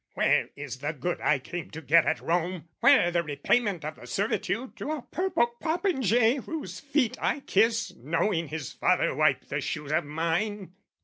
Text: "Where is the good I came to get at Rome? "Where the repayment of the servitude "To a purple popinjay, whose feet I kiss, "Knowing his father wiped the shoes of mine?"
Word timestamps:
"Where 0.15 0.49
is 0.55 0.79
the 0.79 0.93
good 0.93 1.21
I 1.21 1.37
came 1.37 1.69
to 1.69 1.79
get 1.79 2.07
at 2.07 2.21
Rome? 2.21 2.67
"Where 2.79 3.11
the 3.11 3.21
repayment 3.21 3.85
of 3.85 3.97
the 3.97 4.07
servitude 4.07 4.75
"To 4.77 4.89
a 4.93 5.03
purple 5.03 5.53
popinjay, 5.61 6.37
whose 6.43 6.79
feet 6.79 7.19
I 7.21 7.41
kiss, 7.41 7.93
"Knowing 7.95 8.47
his 8.47 8.73
father 8.73 9.13
wiped 9.13 9.49
the 9.51 9.61
shoes 9.61 9.91
of 9.91 10.05
mine?" 10.05 10.73